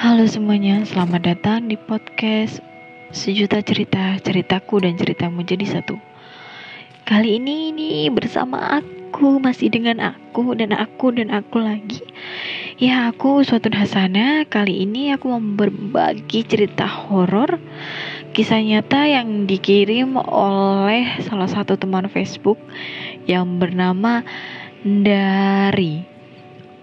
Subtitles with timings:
[0.00, 2.64] Halo semuanya, selamat datang di podcast
[3.12, 6.00] Sejuta Cerita, ceritaku dan ceritamu jadi satu.
[7.04, 12.00] Kali ini ini bersama aku, masih dengan aku dan aku dan aku lagi.
[12.80, 14.48] Ya, aku suatu Hasana.
[14.48, 17.60] Kali ini aku mau berbagi cerita horor
[18.32, 22.56] kisah nyata yang dikirim oleh salah satu teman Facebook
[23.28, 24.24] yang bernama
[24.80, 26.09] Dari.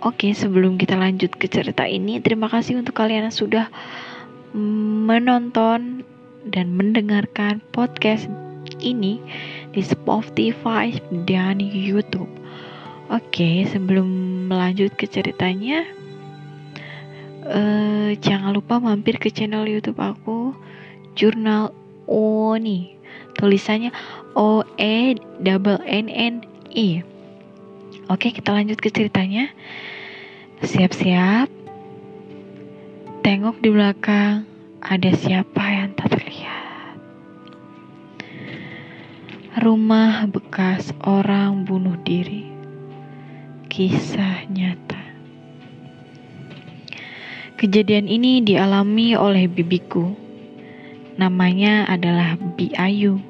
[0.08, 3.68] Oke, sebelum kita lanjut ke cerita ini, terima kasih untuk kalian yang sudah
[4.56, 6.08] menonton
[6.48, 8.32] dan mendengarkan podcast
[8.80, 9.20] ini
[9.76, 10.96] di Spotify
[11.28, 12.32] dan YouTube.
[13.12, 14.08] Oke, sebelum
[14.48, 15.84] melanjut ke ceritanya,
[17.44, 20.56] uh, jangan lupa mampir ke channel YouTube aku,
[21.20, 21.76] Jurnal
[22.08, 22.96] Oni.
[23.36, 23.92] Tulisannya
[24.40, 27.04] O E double N N I.
[28.08, 29.52] Oke, kita lanjut ke ceritanya.
[30.58, 31.54] Siap-siap.
[33.22, 34.42] Tengok di belakang,
[34.82, 36.98] ada siapa yang tak terlihat.
[39.62, 42.50] Rumah bekas orang bunuh diri.
[43.70, 44.98] Kisah nyata.
[47.62, 50.10] Kejadian ini dialami oleh bibiku.
[51.22, 53.22] Namanya adalah Bi Ayu.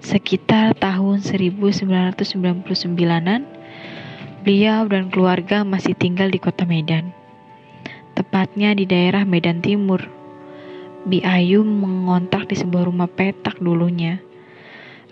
[0.00, 3.51] Sekitar tahun 1999-an,
[4.42, 7.14] Beliau dan keluarga masih tinggal di kota Medan,
[8.18, 10.02] tepatnya di daerah Medan Timur.
[11.06, 14.18] Bi Ayu mengontrak di sebuah rumah petak dulunya.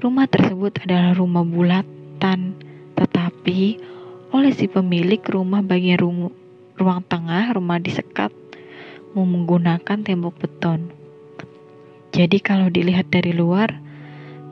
[0.03, 2.59] Rumah tersebut adalah rumah bulatan,
[2.99, 3.79] tetapi
[4.35, 6.35] oleh si pemilik rumah bagian ruang,
[6.75, 8.35] ruang tengah rumah disekat
[9.15, 10.91] menggunakan tembok beton.
[12.11, 13.79] Jadi kalau dilihat dari luar,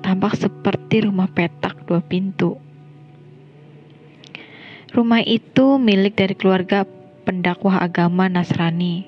[0.07, 2.68] tampak seperti rumah petak dua pintu.
[4.89, 6.89] Rumah itu milik dari keluarga
[7.29, 9.05] pendakwah agama Nasrani.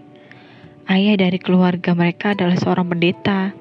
[0.84, 3.56] Ayah dari keluarga mereka adalah seorang pendeta.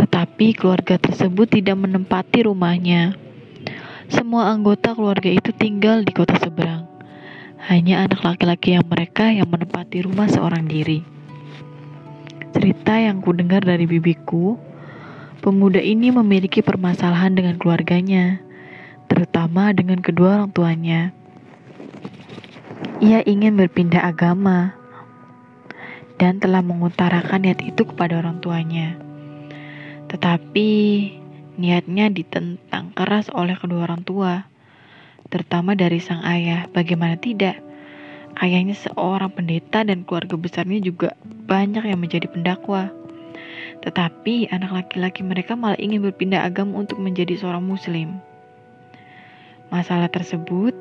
[0.00, 3.20] Tetapi keluarga tersebut tidak menempati rumahnya.
[4.08, 6.88] Semua anggota keluarga itu tinggal di kota seberang.
[7.68, 11.04] Hanya anak laki-laki yang mereka yang menempati rumah seorang diri.
[12.56, 14.56] Cerita yang ku dengar dari bibiku,
[15.44, 18.40] pemuda ini memiliki permasalahan dengan keluarganya
[19.20, 21.12] terutama dengan kedua orang tuanya.
[23.04, 24.72] Ia ingin berpindah agama
[26.16, 28.96] dan telah mengutarakan niat itu kepada orang tuanya.
[30.08, 30.68] Tetapi
[31.60, 34.48] niatnya ditentang keras oleh kedua orang tua,
[35.28, 36.64] terutama dari sang ayah.
[36.72, 37.60] Bagaimana tidak?
[38.40, 41.12] Ayahnya seorang pendeta dan keluarga besarnya juga
[41.44, 42.88] banyak yang menjadi pendakwa.
[43.84, 48.29] Tetapi anak laki-laki mereka malah ingin berpindah agama untuk menjadi seorang muslim.
[49.70, 50.74] Masalah tersebut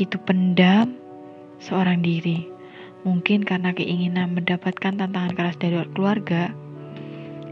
[0.00, 0.96] itu pendam
[1.60, 2.48] seorang diri.
[3.04, 6.56] Mungkin karena keinginan mendapatkan tantangan keras dari keluarga,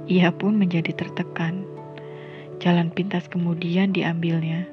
[0.08, 1.68] ia pun menjadi tertekan.
[2.56, 4.64] Jalan pintas kemudian diambilnya.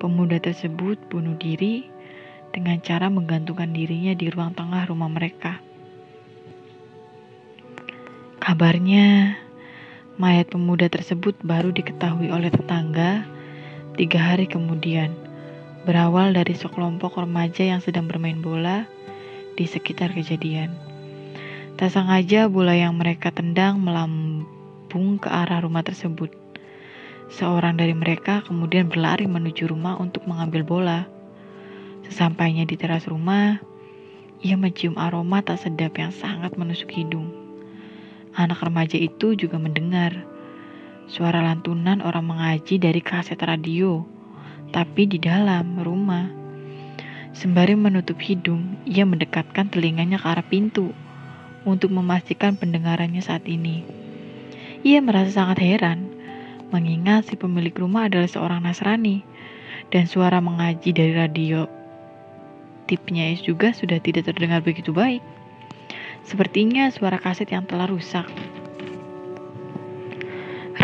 [0.00, 1.84] Pemuda tersebut bunuh diri
[2.56, 5.60] dengan cara menggantungkan dirinya di ruang tengah rumah mereka.
[8.40, 9.36] Kabarnya,
[10.16, 13.33] mayat pemuda tersebut baru diketahui oleh tetangga
[13.94, 15.14] Tiga hari kemudian,
[15.86, 18.90] berawal dari sekelompok remaja yang sedang bermain bola
[19.54, 20.74] di sekitar kejadian.
[21.78, 26.34] Tak sengaja bola yang mereka tendang melambung ke arah rumah tersebut.
[27.30, 31.06] Seorang dari mereka kemudian berlari menuju rumah untuk mengambil bola.
[32.10, 33.62] Sesampainya di teras rumah,
[34.42, 37.30] ia mencium aroma tak sedap yang sangat menusuk hidung.
[38.34, 40.33] Anak remaja itu juga mendengar
[41.04, 44.04] Suara lantunan orang mengaji dari kaset radio,
[44.72, 46.28] tapi di dalam rumah.
[47.34, 50.94] Sembari menutup hidung, ia mendekatkan telinganya ke arah pintu
[51.68, 53.84] untuk memastikan pendengarannya saat ini.
[54.86, 56.08] Ia merasa sangat heran,
[56.72, 59.26] mengingat si pemilik rumah adalah seorang Nasrani,
[59.92, 61.68] dan suara mengaji dari radio
[62.84, 65.24] tipnya juga sudah tidak terdengar begitu baik.
[66.24, 68.28] Sepertinya suara kaset yang telah rusak.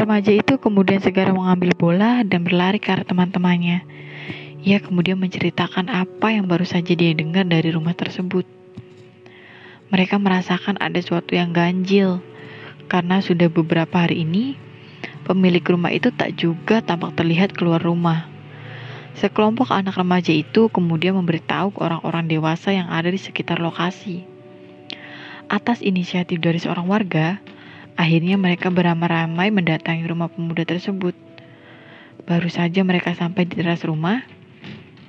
[0.00, 3.84] Remaja itu kemudian segera mengambil bola dan berlari ke arah teman-temannya.
[4.64, 8.48] Ia kemudian menceritakan apa yang baru saja dia dengar dari rumah tersebut.
[9.92, 12.24] Mereka merasakan ada sesuatu yang ganjil
[12.88, 14.56] karena sudah beberapa hari ini
[15.28, 18.24] pemilik rumah itu tak juga tampak terlihat keluar rumah.
[19.20, 24.24] Sekelompok anak remaja itu kemudian memberitahu ke orang-orang dewasa yang ada di sekitar lokasi.
[25.44, 27.36] Atas inisiatif dari seorang warga,
[28.00, 31.12] Akhirnya mereka beramai-ramai mendatangi rumah pemuda tersebut.
[32.24, 34.24] Baru saja mereka sampai di teras rumah,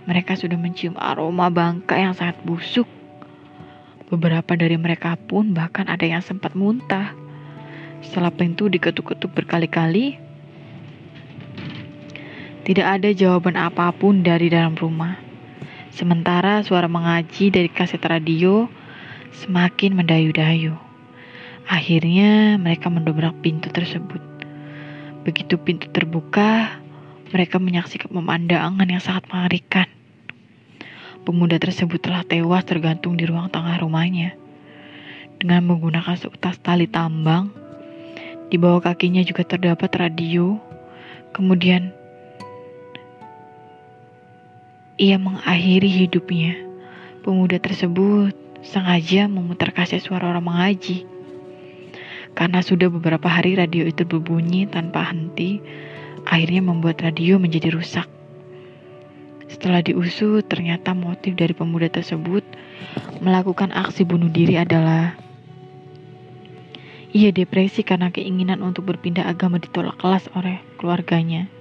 [0.03, 2.83] mereka sudah mencium aroma bangka yang sangat busuk.
[4.11, 7.15] Beberapa dari mereka pun bahkan ada yang sempat muntah.
[8.03, 10.19] Setelah pintu diketuk-ketuk berkali-kali,
[12.67, 15.15] tidak ada jawaban apa pun dari dalam rumah.
[15.95, 18.67] Sementara suara mengaji dari kaset radio
[19.31, 20.90] semakin mendayu-dayu.
[21.69, 24.21] Akhirnya mereka mendobrak pintu tersebut.
[25.21, 26.81] Begitu pintu terbuka,
[27.29, 29.87] mereka menyaksikan pemandangan yang sangat mengerikan.
[31.21, 34.33] Pemuda tersebut telah tewas tergantung di ruang tengah rumahnya.
[35.37, 37.53] Dengan menggunakan seutas tali tambang,
[38.49, 40.57] di bawah kakinya juga terdapat radio.
[41.31, 41.93] Kemudian,
[44.99, 46.57] ia mengakhiri hidupnya.
[47.21, 48.33] Pemuda tersebut
[48.65, 51.05] sengaja memutar kaset suara orang mengaji.
[52.31, 55.59] Karena sudah beberapa hari radio itu berbunyi tanpa henti,
[56.25, 58.07] akhirnya membuat radio menjadi rusak.
[59.51, 62.41] Setelah diusut, ternyata motif dari pemuda tersebut
[63.19, 65.13] melakukan aksi bunuh diri adalah
[67.11, 71.51] ia depresi karena keinginan untuk berpindah agama ditolak kelas oleh keluarganya.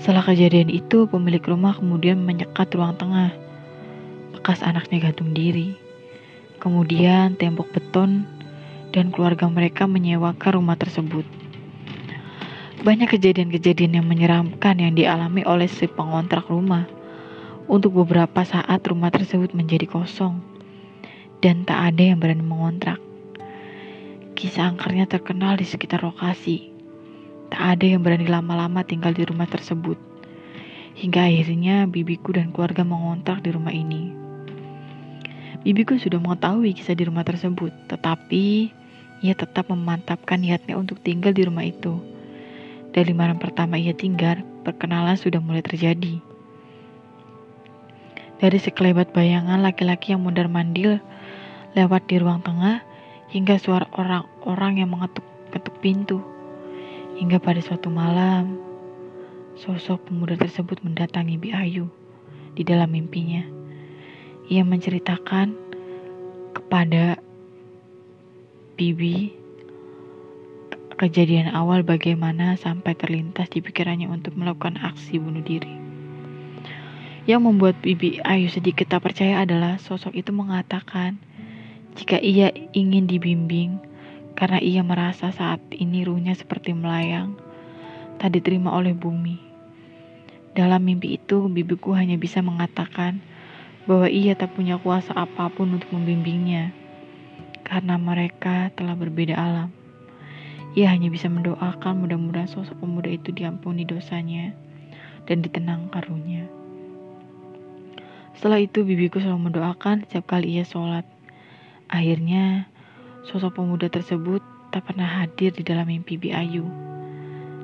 [0.00, 3.36] Setelah kejadian itu, pemilik rumah kemudian menyekat ruang tengah,
[4.32, 5.76] bekas anaknya gantung diri.
[6.56, 8.24] Kemudian tembok beton
[8.90, 11.26] dan keluarga mereka menyewakan rumah tersebut.
[12.80, 16.88] Banyak kejadian-kejadian yang menyeramkan yang dialami oleh si pengontrak rumah.
[17.70, 20.42] Untuk beberapa saat rumah tersebut menjadi kosong
[21.38, 22.98] dan tak ada yang berani mengontrak.
[24.34, 26.72] Kisah angkernya terkenal di sekitar lokasi.
[27.52, 30.00] Tak ada yang berani lama-lama tinggal di rumah tersebut.
[30.96, 34.12] Hingga akhirnya bibiku dan keluarga mengontrak di rumah ini.
[35.60, 38.72] Bibiku sudah mengetahui kisah di rumah tersebut, tetapi
[39.20, 42.00] ia tetap memantapkan niatnya untuk tinggal di rumah itu
[42.90, 46.18] dari malam pertama ia tinggal, perkenalan sudah mulai terjadi.
[48.42, 50.98] Dari sekelebat bayangan laki-laki yang mundar-mandir
[51.78, 52.82] lewat di ruang tengah
[53.30, 56.18] hingga suara orang-orang yang mengetuk-ketuk pintu.
[57.22, 58.58] Hingga pada suatu malam,
[59.54, 61.86] sosok pemuda tersebut mendatangi Bi Ayu
[62.58, 63.46] di dalam mimpinya.
[64.50, 65.54] Ia menceritakan
[66.58, 67.22] kepada
[68.80, 69.28] Bibi
[70.96, 75.76] kejadian awal bagaimana sampai terlintas di pikirannya untuk melakukan aksi bunuh diri.
[77.28, 81.20] Yang membuat Bibi Ayu sedikit tak percaya adalah sosok itu mengatakan
[81.92, 83.76] jika ia ingin dibimbing
[84.32, 87.36] karena ia merasa saat ini ruhnya seperti melayang,
[88.16, 89.36] tak diterima oleh bumi.
[90.56, 93.20] Dalam mimpi itu, bibiku hanya bisa mengatakan
[93.84, 96.79] bahwa ia tak punya kuasa apa pun untuk membimbingnya
[97.70, 99.70] karena mereka telah berbeda alam.
[100.74, 104.50] Ia hanya bisa mendoakan mudah-mudahan sosok pemuda itu diampuni dosanya
[105.30, 106.50] dan ditenangkan ruhnya.
[108.34, 111.06] Setelah itu bibiku selalu mendoakan setiap kali ia sholat.
[111.86, 112.66] Akhirnya
[113.22, 114.42] sosok pemuda tersebut
[114.74, 116.66] tak pernah hadir di dalam mimpi Bi Ayu.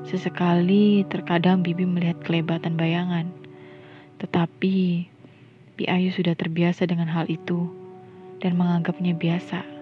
[0.07, 3.27] Sesekali terkadang bibi melihat kelebatan bayangan.
[4.23, 4.77] Tetapi
[5.75, 7.67] Bi Ayu sudah terbiasa dengan hal itu
[8.39, 9.76] dan menganggapnya biasa.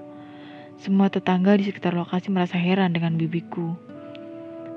[0.75, 3.79] Semua tetangga di sekitar lokasi merasa heran dengan bibiku.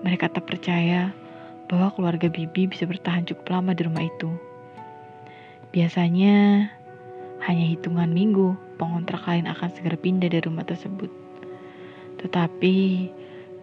[0.05, 1.09] Mereka tak percaya
[1.65, 4.29] bahwa keluarga bibi bisa bertahan cukup lama di rumah itu.
[5.73, 6.69] Biasanya
[7.49, 11.09] hanya hitungan minggu pengontrak lain akan segera pindah dari rumah tersebut.
[12.21, 12.75] Tetapi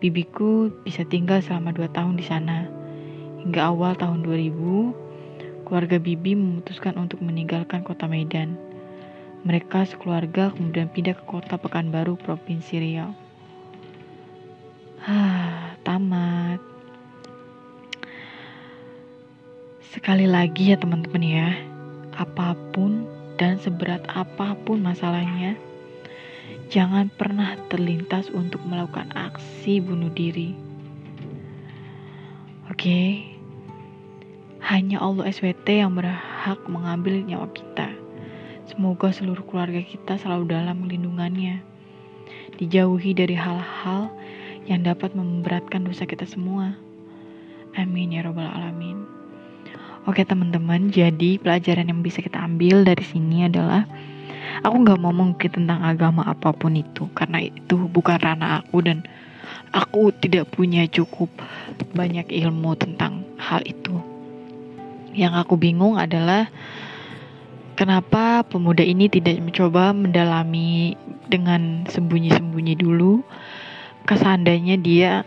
[0.02, 2.66] bibiku bisa tinggal selama dua tahun di sana.
[3.46, 8.73] Hingga awal tahun 2000, keluarga bibi memutuskan untuk meninggalkan kota Medan.
[9.44, 13.12] Mereka sekeluarga kemudian pindah ke kota Pekanbaru, Provinsi Riau.
[15.04, 16.64] Hah, tamat.
[19.92, 21.48] Sekali lagi ya teman-teman ya,
[22.16, 23.04] apa pun
[23.36, 25.60] dan seberat apa pun masalahnya,
[26.72, 30.56] jangan pernah terlintas untuk melakukan aksi bunuh diri.
[32.72, 33.28] Oke,
[34.64, 38.03] hanya Allah SWT yang berhak mengambil nyawa kita.
[38.64, 41.60] Semoga seluruh keluarga kita selalu dalam lindungannya,
[42.56, 44.08] dijauhi dari hal-hal
[44.64, 46.72] yang dapat memberatkan dosa kita semua.
[47.76, 49.04] Amin ya Robbal 'Alamin.
[50.08, 53.84] Oke, teman-teman, jadi pelajaran yang bisa kita ambil dari sini adalah
[54.64, 59.04] aku nggak mau mengungkit tentang agama apa pun itu, karena itu bukan ranah aku dan
[59.76, 61.28] aku tidak punya cukup
[61.92, 63.96] banyak ilmu tentang hal itu.
[65.12, 66.48] Yang aku bingung adalah
[67.74, 70.94] Kenapa pemuda ini tidak mencoba mendalami
[71.26, 73.18] dengan sembunyi-sembunyi dulu?
[74.06, 75.26] Kesandanya dia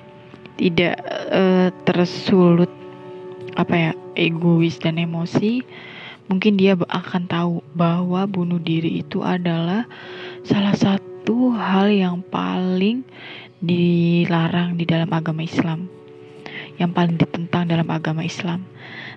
[0.56, 0.96] tidak
[1.28, 2.72] uh, tersulut
[3.60, 5.60] apa ya egois dan emosi,
[6.32, 9.84] mungkin dia akan tahu bahwa bunuh diri itu adalah
[10.48, 13.04] salah satu hal yang paling
[13.60, 15.92] dilarang di dalam agama Islam
[16.78, 18.64] yang paling ditentang dalam agama Islam.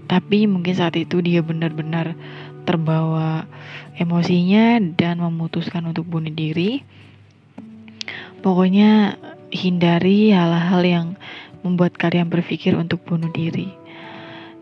[0.09, 2.17] Tapi mungkin saat itu dia benar-benar
[2.65, 3.45] terbawa
[3.97, 6.83] emosinya dan memutuskan untuk bunuh diri.
[8.41, 9.21] Pokoknya
[9.53, 11.07] hindari hal-hal yang
[11.61, 13.69] membuat kalian berpikir untuk bunuh diri.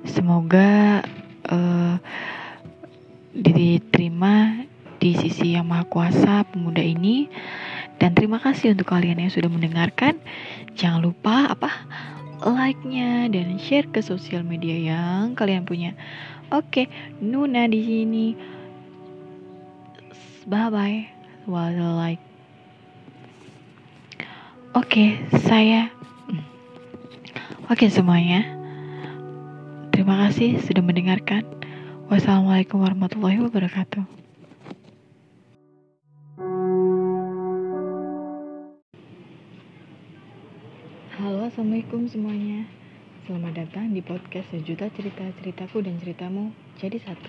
[0.02, 1.02] Semoga
[1.46, 1.94] uh,
[3.34, 4.66] diterima
[4.98, 7.30] di sisi yang maha kuasa pemuda ini
[8.02, 10.18] dan terima kasih untuk kalian yang sudah mendengarkan.
[10.74, 11.70] Jangan lupa apa
[12.42, 15.94] like-nya dan share ke sosial media yang kalian punya.
[16.54, 16.88] Oke,
[17.20, 18.26] Nuna di sini.
[20.48, 21.00] Bye bye.
[21.48, 22.22] While like.
[24.76, 25.88] Oke, saya.
[26.28, 26.44] Hmm.
[27.72, 28.44] Oke semuanya.
[29.92, 31.44] Terima kasih sudah mendengarkan.
[32.08, 34.27] Wassalamualaikum warahmatullahi wabarakatuh.
[41.18, 42.62] Assalamualaikum semuanya.
[43.26, 47.26] Selamat datang di podcast sejuta cerita ceritaku dan ceritamu jadi satu.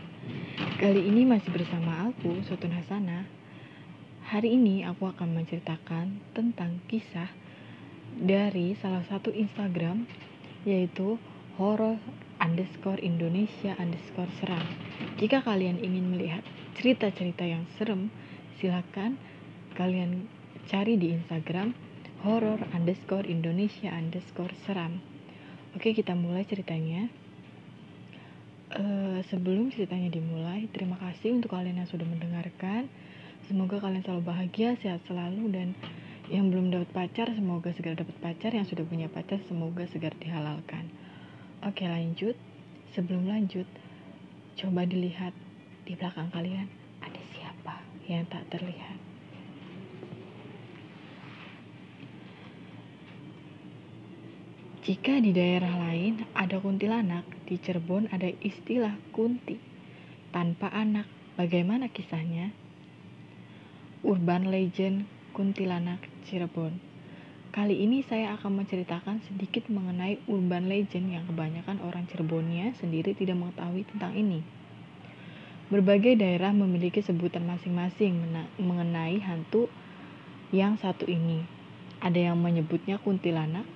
[0.77, 3.25] Kali ini masih bersama aku, Sotun Hasana.
[4.29, 7.33] Hari ini aku akan menceritakan tentang kisah
[8.13, 10.05] dari salah satu Instagram
[10.69, 11.17] Yaitu
[11.57, 11.97] horror
[12.37, 14.69] underscore Indonesia underscore seram
[15.17, 16.45] Jika kalian ingin melihat
[16.77, 18.13] cerita-cerita yang serem
[18.61, 19.17] Silahkan
[19.73, 20.29] kalian
[20.69, 21.88] cari di Instagram
[22.23, 24.99] horror underscore Indonesia underscore seram.
[25.75, 27.07] Oke kita mulai ceritanya.
[28.69, 32.85] Uh, sebelum ceritanya dimulai, terima kasih untuk kalian yang sudah mendengarkan.
[33.49, 35.73] Semoga kalian selalu bahagia, sehat selalu dan
[36.29, 40.85] yang belum dapat pacar semoga segera dapat pacar, yang sudah punya pacar semoga segera dihalalkan.
[41.65, 42.37] Oke lanjut.
[42.93, 43.65] Sebelum lanjut,
[44.57, 45.33] coba dilihat
[45.85, 46.69] di belakang kalian
[47.01, 49.08] ada siapa yang tak terlihat.
[54.89, 59.61] Jika di daerah lain ada kuntilanak, di Cirebon ada istilah kunti.
[60.33, 61.05] Tanpa anak,
[61.37, 62.49] bagaimana kisahnya?
[64.01, 66.81] Urban Legend Kuntilanak Cirebon.
[67.53, 73.37] Kali ini saya akan menceritakan sedikit mengenai urban legend yang kebanyakan orang Cirebonnya sendiri tidak
[73.37, 74.41] mengetahui tentang ini.
[75.69, 78.25] Berbagai daerah memiliki sebutan masing-masing
[78.57, 79.69] mengenai hantu
[80.49, 81.45] yang satu ini.
[82.01, 83.69] Ada yang menyebutnya kuntilanak,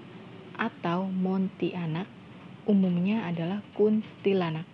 [0.57, 2.05] atau Monti anak
[2.63, 4.67] umumnya adalah kuntilanak.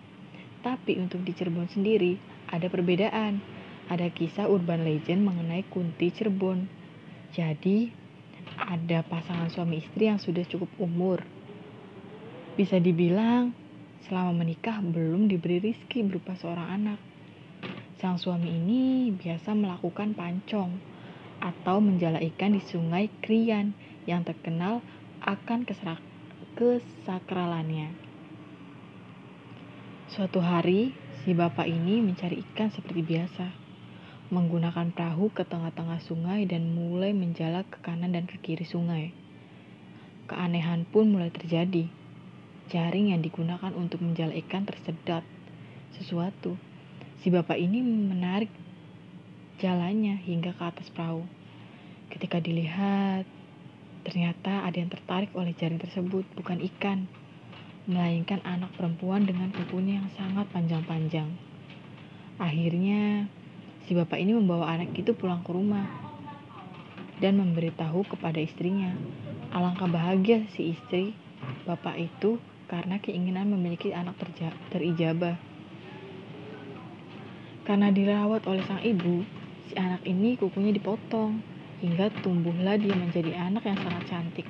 [0.60, 2.20] Tapi untuk di Cirebon sendiri
[2.50, 3.42] ada perbedaan.
[3.90, 6.70] Ada kisah urban legend mengenai Kunti Cirebon.
[7.34, 7.90] Jadi
[8.54, 11.26] ada pasangan suami istri yang sudah cukup umur.
[12.54, 13.50] Bisa dibilang
[14.06, 16.98] selama menikah belum diberi rizki berupa seorang anak.
[17.98, 20.70] Sang suami ini biasa melakukan pancong
[21.42, 23.74] atau menjala ikan di sungai Krian
[24.06, 24.84] yang terkenal
[25.30, 25.62] akan
[26.58, 27.94] kesakralannya.
[30.10, 30.90] Suatu hari,
[31.22, 33.46] si bapak ini mencari ikan seperti biasa,
[34.34, 39.14] menggunakan perahu ke tengah-tengah sungai dan mulai menjala ke kanan dan ke kiri sungai.
[40.26, 41.86] Keanehan pun mulai terjadi.
[42.70, 45.22] Jaring yang digunakan untuk menjala ikan tersedat
[45.94, 46.58] sesuatu.
[47.22, 48.50] Si bapak ini menarik
[49.62, 51.22] jalannya hingga ke atas perahu.
[52.10, 53.30] Ketika dilihat,
[54.00, 57.04] Ternyata ada yang tertarik oleh jaring tersebut, bukan ikan,
[57.84, 61.28] melainkan anak perempuan dengan kukunya yang sangat panjang-panjang.
[62.40, 63.28] Akhirnya,
[63.84, 65.84] si bapak ini membawa anak itu pulang ke rumah
[67.20, 68.96] dan memberitahu kepada istrinya.
[69.52, 71.12] Alangkah bahagia si istri
[71.68, 72.40] bapak itu
[72.72, 74.16] karena keinginan memiliki anak
[74.72, 75.36] terijabah.
[77.68, 79.20] Karena dirawat oleh sang ibu,
[79.68, 81.49] si anak ini kukunya dipotong
[81.80, 84.46] hingga tumbuhlah dia menjadi anak yang sangat cantik.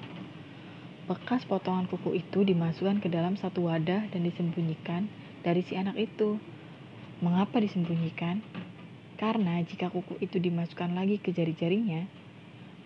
[1.07, 5.11] Bekas potongan kuku itu dimasukkan ke dalam satu wadah dan disembunyikan
[5.43, 6.39] dari si anak itu.
[7.23, 8.43] Mengapa disembunyikan?
[9.19, 12.09] Karena jika kuku itu dimasukkan lagi ke jari-jarinya,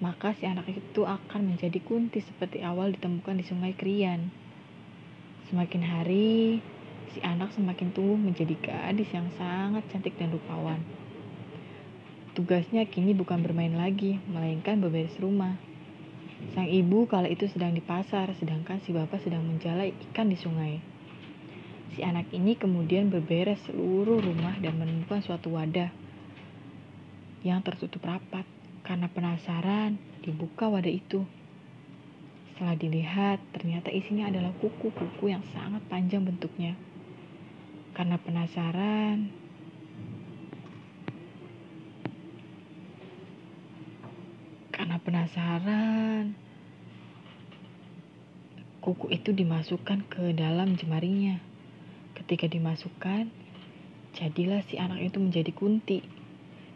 [0.03, 4.33] maka si anak itu akan menjadi kunti seperti awal ditemukan di sungai Krian.
[5.53, 6.59] Semakin hari,
[7.15, 10.83] si anak semakin tumbuh menjadi gadis yang sangat cantik dan rupawan.
[12.35, 15.55] Tugasnya kini bukan bermain lagi, melainkan beberes rumah.
[16.50, 20.83] Sang ibu kala itu sedang di pasar, sedangkan si bapak sedang menjalai ikan di sungai.
[21.95, 25.95] Si anak ini kemudian berberes seluruh rumah dan menemukan suatu wadah
[27.47, 28.43] yang tertutup rapat.
[28.83, 29.95] Karena penasaran,
[30.26, 31.23] dibuka wadah itu.
[32.50, 36.75] Setelah dilihat, ternyata isinya adalah kuku-kuku yang sangat panjang bentuknya.
[37.95, 39.44] Karena penasaran,
[44.85, 46.37] karena penasaran,
[48.85, 51.41] kuku itu dimasukkan ke dalam jemarinya.
[52.12, 53.33] Ketika dimasukkan,
[54.12, 56.05] jadilah si anak itu menjadi kunti.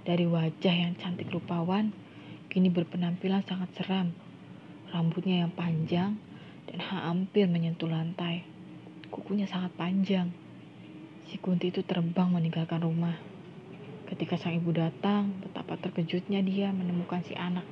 [0.08, 1.92] Dari wajah yang cantik rupawan,
[2.48, 4.16] kini berpenampilan sangat seram.
[4.88, 6.16] Rambutnya yang panjang
[6.64, 8.40] dan hampir menyentuh lantai.
[9.12, 10.32] Kukunya sangat panjang.
[11.28, 13.20] Si kunti itu terbang meninggalkan rumah.
[14.08, 17.68] Ketika sang ibu datang, betapa terkejutnya dia menemukan si anak.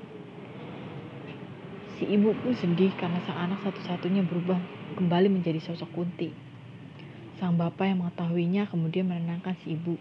[1.96, 4.60] Si ibu pun sedih karena sang anak satu-satunya berubah
[5.00, 6.28] kembali menjadi sosok kunti.
[7.40, 9.96] Sang bapak yang mengetahuinya kemudian menenangkan si ibu.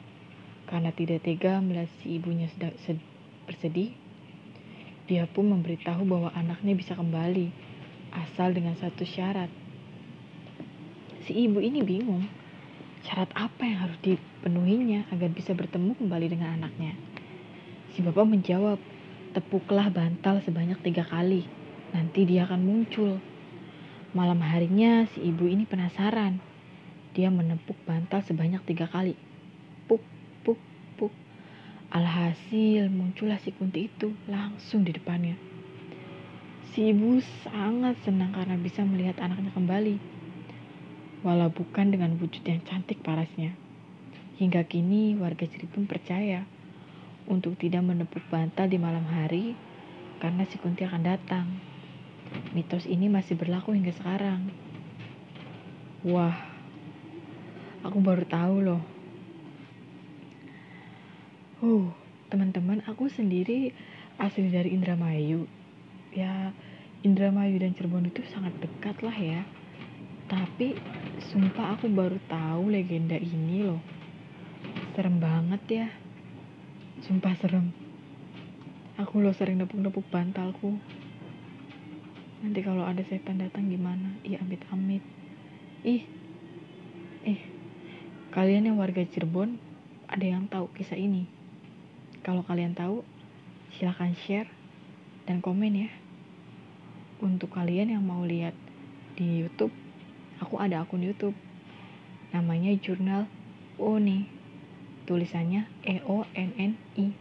[0.67, 2.75] Karena tidak tega melihat si ibunya sedang
[3.47, 3.95] bersedih,
[5.07, 7.53] dia pun memberitahu bahwa anaknya bisa kembali,
[8.11, 9.47] asal dengan satu syarat.
[11.23, 12.27] Si ibu ini bingung,
[13.07, 16.91] syarat apa yang harus dipenuhinya agar bisa bertemu kembali dengan anaknya.
[17.95, 18.83] Si bapak menjawab,
[19.31, 21.54] tepuklah bantal sebanyak tiga kali
[21.95, 23.23] nanti dia akan muncul.
[24.11, 26.43] Malam harinya si ibu ini penasaran.
[27.15, 29.15] Dia menepuk bantal sebanyak tiga kali.
[29.87, 30.03] Puk,
[30.43, 30.59] puk,
[30.99, 31.15] puk.
[31.95, 35.39] Alhasil muncullah si kunti itu langsung di depannya.
[36.75, 39.95] Si ibu sangat senang karena bisa melihat anaknya kembali.
[41.23, 43.55] Walau bukan dengan wujud yang cantik parasnya.
[44.35, 46.43] Hingga kini warga Cirebon percaya
[47.31, 49.55] untuk tidak menepuk bantal di malam hari
[50.19, 51.74] karena si kunti akan datang.
[52.55, 54.47] Mitos ini masih berlaku hingga sekarang.
[56.05, 56.37] Wah,
[57.83, 58.83] aku baru tahu loh.
[61.59, 61.89] Uh,
[62.29, 63.73] teman-teman, aku sendiri
[64.21, 65.49] asli dari Indramayu.
[66.15, 66.55] Ya,
[67.03, 69.41] Indramayu dan Cirebon itu sangat dekat lah ya.
[70.31, 70.79] Tapi,
[71.31, 73.81] sumpah aku baru tahu legenda ini loh.
[74.95, 75.87] Serem banget ya.
[77.03, 77.75] Sumpah serem.
[78.95, 80.79] Aku loh sering nepuk-nepuk bantalku.
[82.43, 84.17] Nanti kalau ada setan datang gimana?
[84.25, 85.03] Iya amit-amit.
[85.85, 86.03] Ih,
[87.23, 87.39] eh,
[88.33, 89.61] kalian yang warga Cirebon
[90.09, 91.29] ada yang tahu kisah ini?
[92.25, 93.05] Kalau kalian tahu,
[93.77, 94.49] silahkan share
[95.29, 95.89] dan komen ya.
[97.21, 98.57] Untuk kalian yang mau lihat
[99.15, 99.71] di YouTube,
[100.41, 101.37] aku ada akun YouTube.
[102.33, 103.29] Namanya Jurnal
[103.79, 104.27] Oni.
[105.05, 107.13] Tulisannya E O N N I.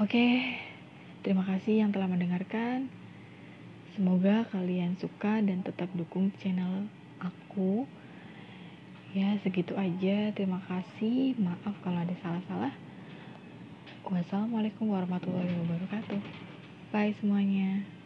[0.00, 0.24] Oke,
[1.20, 3.01] terima kasih yang telah mendengarkan.
[3.92, 6.88] Semoga kalian suka dan tetap dukung channel
[7.20, 7.84] aku.
[9.12, 10.32] Ya, segitu aja.
[10.32, 11.36] Terima kasih.
[11.36, 12.72] Maaf kalau ada salah-salah.
[14.08, 16.20] Wassalamualaikum warahmatullahi wabarakatuh.
[16.88, 18.01] Bye semuanya.